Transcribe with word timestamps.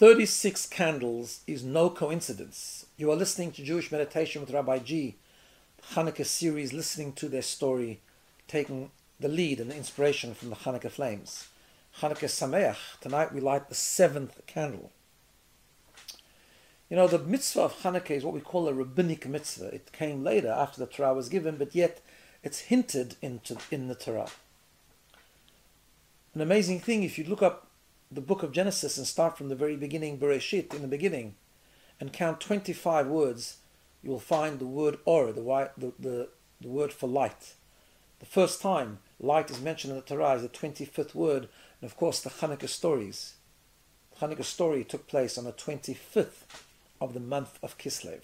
36 0.00 0.64
candles 0.68 1.40
is 1.46 1.62
no 1.62 1.90
coincidence. 1.90 2.86
You 2.96 3.12
are 3.12 3.16
listening 3.16 3.52
to 3.52 3.62
Jewish 3.62 3.92
Meditation 3.92 4.40
with 4.40 4.50
Rabbi 4.50 4.78
G, 4.78 5.16
Hanukkah 5.92 6.24
series, 6.24 6.72
listening 6.72 7.12
to 7.12 7.28
their 7.28 7.42
story, 7.42 8.00
taking 8.48 8.92
the 9.20 9.28
lead 9.28 9.60
and 9.60 9.70
the 9.70 9.76
inspiration 9.76 10.32
from 10.32 10.48
the 10.48 10.56
Hanukkah 10.56 10.90
flames. 10.90 11.48
Hanukkah 11.98 12.30
Sameach, 12.30 12.98
tonight 13.02 13.34
we 13.34 13.42
light 13.42 13.68
the 13.68 13.74
seventh 13.74 14.40
candle. 14.46 14.90
You 16.88 16.96
know, 16.96 17.06
the 17.06 17.18
mitzvah 17.18 17.60
of 17.60 17.82
Hanukkah 17.82 18.12
is 18.12 18.24
what 18.24 18.32
we 18.32 18.40
call 18.40 18.68
a 18.68 18.72
rabbinic 18.72 19.28
mitzvah. 19.28 19.66
It 19.66 19.92
came 19.92 20.24
later 20.24 20.48
after 20.48 20.80
the 20.80 20.90
Torah 20.90 21.12
was 21.12 21.28
given, 21.28 21.58
but 21.58 21.74
yet 21.74 22.00
it's 22.42 22.60
hinted 22.60 23.16
into 23.20 23.58
in 23.70 23.88
the 23.88 23.94
Torah. 23.94 24.30
An 26.34 26.40
amazing 26.40 26.80
thing, 26.80 27.02
if 27.02 27.18
you 27.18 27.24
look 27.24 27.42
up 27.42 27.66
the 28.10 28.20
book 28.20 28.42
of 28.42 28.52
Genesis 28.52 28.98
and 28.98 29.06
start 29.06 29.38
from 29.38 29.48
the 29.48 29.54
very 29.54 29.76
beginning, 29.76 30.18
Bereshit, 30.18 30.74
in 30.74 30.82
the 30.82 30.88
beginning, 30.88 31.36
and 32.00 32.12
count 32.12 32.40
25 32.40 33.06
words, 33.06 33.58
you 34.02 34.10
will 34.10 34.18
find 34.18 34.58
the 34.58 34.66
word 34.66 34.98
or, 35.04 35.32
the, 35.32 35.70
the, 35.76 35.92
the, 35.98 36.28
the 36.60 36.68
word 36.68 36.92
for 36.92 37.06
light. 37.06 37.54
The 38.18 38.26
first 38.26 38.60
time 38.60 38.98
light 39.20 39.50
is 39.50 39.60
mentioned 39.60 39.92
in 39.92 39.96
the 39.96 40.02
Torah 40.02 40.34
is 40.34 40.42
the 40.42 40.48
25th 40.48 41.14
word, 41.14 41.48
and 41.80 41.90
of 41.90 41.96
course 41.96 42.20
the 42.20 42.30
Hanukkah 42.30 42.68
stories. 42.68 43.34
The 44.12 44.26
Hanukkah 44.26 44.44
story 44.44 44.82
took 44.82 45.06
place 45.06 45.38
on 45.38 45.44
the 45.44 45.52
25th 45.52 46.44
of 47.00 47.14
the 47.14 47.20
month 47.20 47.58
of 47.62 47.78
Kislev. 47.78 48.22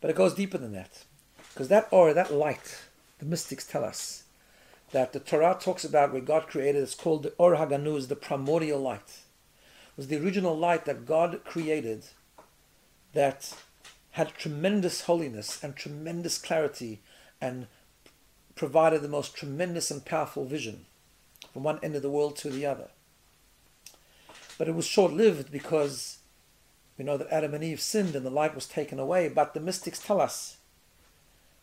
But 0.00 0.10
it 0.10 0.16
goes 0.16 0.34
deeper 0.34 0.58
than 0.58 0.72
that. 0.72 1.04
Because 1.52 1.68
that 1.68 1.88
or, 1.90 2.12
that 2.12 2.32
light, 2.32 2.82
the 3.18 3.24
mystics 3.24 3.66
tell 3.66 3.84
us, 3.84 4.23
that 4.94 5.12
the 5.12 5.18
Torah 5.18 5.58
talks 5.60 5.84
about 5.84 6.12
where 6.12 6.20
God 6.20 6.46
created, 6.46 6.80
it's 6.80 6.94
called 6.94 7.24
the 7.24 7.32
Or 7.36 7.56
Haganuz, 7.56 8.06
the 8.06 8.14
primordial 8.14 8.78
light. 8.78 9.22
It 9.88 9.96
was 9.96 10.06
the 10.06 10.22
original 10.22 10.56
light 10.56 10.84
that 10.84 11.04
God 11.04 11.40
created 11.44 12.04
that 13.12 13.56
had 14.12 14.34
tremendous 14.34 15.02
holiness 15.02 15.58
and 15.64 15.74
tremendous 15.74 16.38
clarity 16.38 17.00
and 17.40 17.66
provided 18.54 19.02
the 19.02 19.08
most 19.08 19.34
tremendous 19.34 19.90
and 19.90 20.04
powerful 20.04 20.44
vision 20.44 20.86
from 21.52 21.64
one 21.64 21.80
end 21.82 21.96
of 21.96 22.02
the 22.02 22.10
world 22.10 22.36
to 22.36 22.48
the 22.48 22.64
other. 22.64 22.86
But 24.56 24.68
it 24.68 24.76
was 24.76 24.86
short 24.86 25.12
lived 25.12 25.50
because 25.50 26.18
we 26.96 27.04
know 27.04 27.16
that 27.16 27.32
Adam 27.32 27.52
and 27.52 27.64
Eve 27.64 27.80
sinned 27.80 28.14
and 28.14 28.24
the 28.24 28.30
light 28.30 28.54
was 28.54 28.66
taken 28.66 29.00
away. 29.00 29.28
But 29.28 29.54
the 29.54 29.60
mystics 29.60 29.98
tell 29.98 30.20
us 30.20 30.58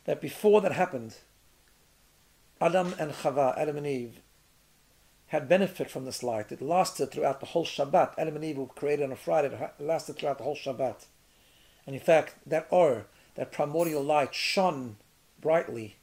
that 0.04 0.20
before 0.20 0.60
that 0.60 0.74
happened, 0.74 1.16
Adam 2.62 2.94
and 3.00 3.12
Chava, 3.12 3.58
Adam 3.58 3.78
and 3.78 3.88
Eve, 3.88 4.22
had 5.28 5.50
benefit 5.50 5.90
from 5.90 6.06
this 6.06 6.22
light. 6.22 6.52
It 6.52 6.62
lasted 6.62 7.10
throughout 7.12 7.40
the 7.40 7.48
whole 7.48 7.66
Shabbat. 7.66 8.14
Adam 8.18 8.36
and 8.36 8.46
Eve 8.46 8.58
were 8.58 8.68
created 8.68 9.04
on 9.04 9.12
a 9.12 9.16
Friday. 9.16 9.48
It 9.48 9.84
lasted 9.84 10.18
throughout 10.18 10.38
the 10.38 10.44
whole 10.44 10.56
Shabbat. 10.56 11.06
And 11.88 11.96
in 11.96 12.02
fact, 12.02 12.36
that 12.46 12.68
or, 12.70 13.08
that 13.36 13.52
primordial 13.52 14.04
light, 14.04 14.36
shone 14.36 14.98
brightly 15.40 15.96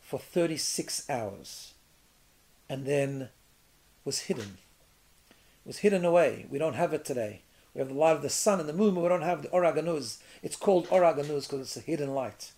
for 0.00 0.18
36 0.18 1.10
hours 1.10 1.74
and 2.68 2.86
then 2.86 3.28
was 4.04 4.20
hidden. 4.20 4.58
It 5.30 5.66
was 5.66 5.78
hidden 5.78 6.04
away. 6.06 6.46
We 6.48 6.58
don't 6.58 6.74
have 6.74 6.94
it 6.94 7.04
today. 7.04 7.42
We 7.74 7.80
have 7.80 7.88
the 7.88 7.94
light 7.94 8.16
of 8.16 8.22
the 8.22 8.30
sun 8.30 8.60
and 8.60 8.68
the 8.68 8.72
moon, 8.72 8.94
but 8.94 9.02
we 9.02 9.08
don't 9.08 9.22
have 9.22 9.42
the 9.42 9.48
Oraganuz. 9.48 10.18
It's 10.42 10.56
called 10.56 10.88
Oraganuz 10.88 11.48
because 11.48 11.60
it's 11.60 11.76
a 11.76 11.80
hidden 11.80 12.14
light. 12.14 12.52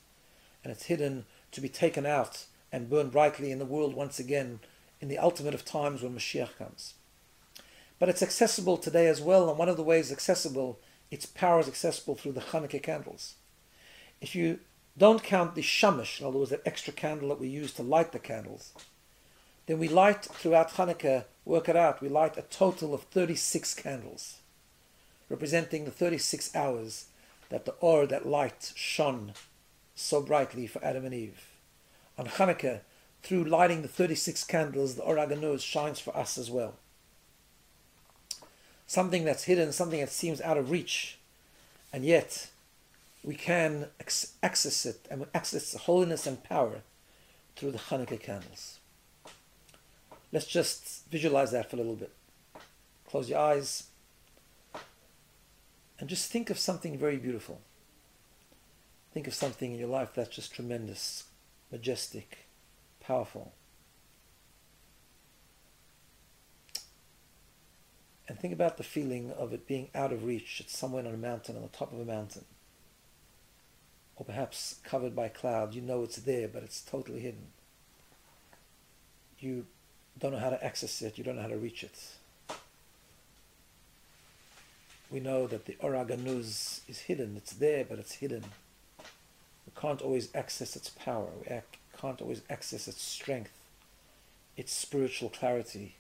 And 0.62 0.70
it's 0.72 0.84
hidden 0.84 1.24
to 1.50 1.60
be 1.60 1.68
taken 1.68 2.06
out 2.06 2.46
and 2.74 2.90
burn 2.90 3.08
brightly 3.08 3.52
in 3.52 3.60
the 3.60 3.64
world 3.64 3.94
once 3.94 4.18
again 4.18 4.58
in 5.00 5.06
the 5.06 5.16
ultimate 5.16 5.54
of 5.54 5.64
times 5.64 6.02
when 6.02 6.12
Mashiach 6.12 6.58
comes. 6.58 6.94
But 8.00 8.08
it's 8.08 8.22
accessible 8.22 8.78
today 8.78 9.06
as 9.06 9.20
well, 9.20 9.48
and 9.48 9.56
one 9.56 9.68
of 9.68 9.76
the 9.76 9.84
ways 9.84 10.10
accessible, 10.10 10.80
its 11.08 11.24
power 11.24 11.60
is 11.60 11.68
accessible 11.68 12.16
through 12.16 12.32
the 12.32 12.40
Hanukkah 12.40 12.82
candles. 12.82 13.34
If 14.20 14.34
you 14.34 14.58
don't 14.98 15.22
count 15.22 15.54
the 15.54 15.62
shamash, 15.62 16.20
in 16.20 16.26
other 16.26 16.38
words, 16.38 16.50
that 16.50 16.66
extra 16.66 16.92
candle 16.92 17.28
that 17.28 17.38
we 17.38 17.46
use 17.46 17.72
to 17.74 17.84
light 17.84 18.10
the 18.10 18.18
candles, 18.18 18.72
then 19.66 19.78
we 19.78 19.86
light 19.86 20.24
throughout 20.24 20.70
Hanukkah, 20.70 21.26
work 21.44 21.68
it 21.68 21.76
out, 21.76 22.02
we 22.02 22.08
light 22.08 22.36
a 22.36 22.42
total 22.42 22.92
of 22.92 23.04
36 23.04 23.72
candles, 23.74 24.38
representing 25.28 25.84
the 25.84 25.92
36 25.92 26.56
hours 26.56 27.06
that 27.50 27.66
the 27.66 27.74
or, 27.78 28.04
that 28.06 28.26
light, 28.26 28.72
shone 28.74 29.32
so 29.94 30.20
brightly 30.20 30.66
for 30.66 30.84
Adam 30.84 31.04
and 31.04 31.14
Eve 31.14 31.53
on 32.18 32.26
Hanukkah, 32.26 32.80
through 33.22 33.44
lighting 33.44 33.82
the 33.82 33.88
36 33.88 34.44
candles, 34.44 34.96
the 34.96 35.02
Oraganuz 35.02 35.60
shines 35.60 35.98
for 35.98 36.14
us 36.16 36.36
as 36.36 36.50
well. 36.50 36.74
Something 38.86 39.24
that's 39.24 39.44
hidden, 39.44 39.72
something 39.72 40.00
that 40.00 40.10
seems 40.10 40.40
out 40.42 40.58
of 40.58 40.70
reach, 40.70 41.18
and 41.92 42.04
yet 42.04 42.50
we 43.22 43.34
can 43.34 43.86
access 44.42 44.84
it 44.84 45.06
and 45.10 45.20
we 45.20 45.26
access 45.34 45.74
holiness 45.74 46.26
and 46.26 46.44
power 46.44 46.82
through 47.56 47.70
the 47.70 47.78
Hanukkah 47.78 48.20
candles. 48.20 48.78
Let's 50.30 50.46
just 50.46 51.08
visualize 51.10 51.52
that 51.52 51.70
for 51.70 51.76
a 51.76 51.78
little 51.78 51.94
bit. 51.94 52.12
Close 53.08 53.30
your 53.30 53.38
eyes 53.38 53.84
and 55.98 56.08
just 56.08 56.30
think 56.30 56.50
of 56.50 56.58
something 56.58 56.98
very 56.98 57.16
beautiful. 57.16 57.60
Think 59.12 59.26
of 59.26 59.34
something 59.34 59.72
in 59.72 59.78
your 59.78 59.88
life 59.88 60.10
that's 60.14 60.34
just 60.34 60.52
tremendous, 60.52 61.24
majestic, 61.74 62.46
powerful. 63.00 63.52
And 68.28 68.38
think 68.38 68.54
about 68.54 68.76
the 68.76 68.84
feeling 68.84 69.32
of 69.32 69.52
it 69.52 69.66
being 69.66 69.88
out 69.92 70.12
of 70.12 70.24
reach. 70.24 70.60
It's 70.60 70.78
somewhere 70.78 71.04
on 71.04 71.12
a 71.12 71.16
mountain, 71.16 71.56
on 71.56 71.62
the 71.62 71.68
top 71.76 71.92
of 71.92 71.98
a 71.98 72.04
mountain. 72.04 72.44
Or 74.14 74.24
perhaps 74.24 74.76
covered 74.84 75.16
by 75.16 75.26
cloud. 75.26 75.74
You 75.74 75.82
know 75.82 76.04
it's 76.04 76.18
there, 76.18 76.46
but 76.46 76.62
it's 76.62 76.80
totally 76.80 77.18
hidden. 77.18 77.48
You 79.40 79.66
don't 80.20 80.30
know 80.30 80.38
how 80.38 80.50
to 80.50 80.64
access 80.64 81.02
it. 81.02 81.18
You 81.18 81.24
don't 81.24 81.34
know 81.34 81.42
how 81.42 81.48
to 81.48 81.56
reach 81.56 81.82
it. 81.82 81.98
We 85.10 85.18
know 85.18 85.48
that 85.48 85.66
the 85.66 85.76
Oraganuz 85.82 86.82
is 86.88 87.00
hidden. 87.00 87.34
It's 87.36 87.54
there, 87.54 87.84
but 87.84 87.98
it's 87.98 88.12
hidden 88.12 88.44
can't 89.84 90.00
always 90.00 90.34
access 90.34 90.76
its 90.76 90.88
power, 90.88 91.28
we 91.38 91.60
can't 92.00 92.22
always 92.22 92.40
access 92.48 92.88
its 92.88 93.02
strength, 93.02 93.52
its 94.56 94.72
spiritual 94.72 95.28
clarity, 95.28 95.96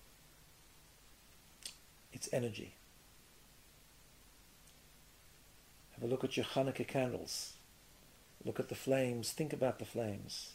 its 2.10 2.26
energy. 2.32 2.72
Have 5.92 6.02
a 6.02 6.06
look 6.06 6.24
at 6.24 6.34
your 6.34 6.46
Hanukkah 6.46 6.88
candles. 6.88 7.52
Look 8.42 8.58
at 8.58 8.70
the 8.70 8.74
flames. 8.74 9.32
Think 9.32 9.52
about 9.52 9.78
the 9.78 9.84
flames. 9.84 10.52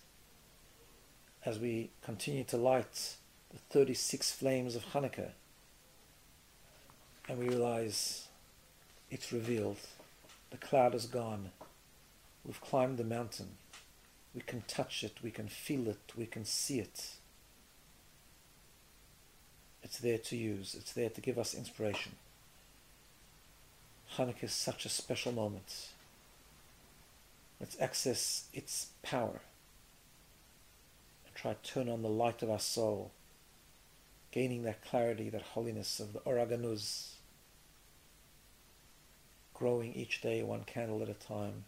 As 1.45 1.59
we 1.59 1.91
continue 2.01 2.43
to 2.45 2.57
light 2.57 3.15
the 3.51 3.59
36 3.69 4.31
flames 4.31 4.75
of 4.75 4.87
Hanukkah, 4.87 5.33
and 7.27 7.37
we 7.37 7.49
realize 7.49 8.27
it's 9.11 9.31
revealed. 9.31 9.77
The 10.49 10.57
cloud 10.57 10.95
is 10.95 11.05
gone. 11.05 11.51
We've 12.45 12.61
climbed 12.61 12.97
the 12.97 13.03
mountain. 13.03 13.57
We 14.33 14.41
can 14.41 14.63
touch 14.67 15.03
it, 15.03 15.17
we 15.23 15.31
can 15.31 15.47
feel 15.47 15.87
it, 15.87 16.13
we 16.15 16.25
can 16.25 16.45
see 16.45 16.79
it. 16.79 17.13
It's 19.83 19.97
there 19.97 20.17
to 20.17 20.37
use, 20.37 20.75
it's 20.75 20.93
there 20.93 21.09
to 21.09 21.21
give 21.21 21.39
us 21.39 21.55
inspiration. 21.55 22.13
Hanukkah 24.15 24.43
is 24.43 24.53
such 24.53 24.85
a 24.85 24.89
special 24.89 25.31
moment. 25.31 25.89
Let's 27.59 27.79
access 27.81 28.45
its 28.53 28.87
power 29.03 29.41
and 31.25 31.35
try 31.35 31.53
to 31.53 31.71
turn 31.71 31.89
on 31.89 32.01
the 32.01 32.09
light 32.09 32.41
of 32.41 32.49
our 32.49 32.59
soul, 32.59 33.11
gaining 34.31 34.63
that 34.63 34.85
clarity, 34.85 35.29
that 35.29 35.41
holiness 35.41 35.99
of 35.99 36.13
the 36.13 36.19
Oraganuz, 36.19 37.15
growing 39.53 39.93
each 39.93 40.21
day 40.21 40.41
one 40.43 40.63
candle 40.63 41.01
at 41.01 41.09
a 41.09 41.13
time 41.13 41.65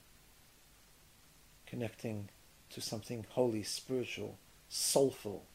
connecting 1.71 2.27
to 2.69 2.81
something 2.81 3.25
holy, 3.29 3.63
spiritual, 3.63 4.37
soulful 4.67 5.45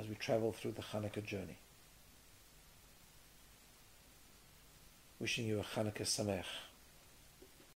as 0.00 0.08
we 0.08 0.16
travel 0.16 0.52
through 0.52 0.72
the 0.72 0.82
Hanukkah 0.82 1.24
journey. 1.24 1.58
Wishing 5.20 5.46
you 5.46 5.60
a 5.60 5.62
Hanukkah 5.62 6.02
Sameach. 6.02 6.44